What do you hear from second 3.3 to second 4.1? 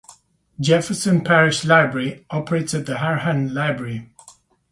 Library.